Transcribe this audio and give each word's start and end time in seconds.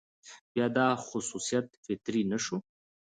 بيا 0.53 0.67
دا 0.77 0.87
خصوصيت 1.05 1.67
فطري 1.83 2.21
نه 2.31 2.37
شو، 2.43 2.57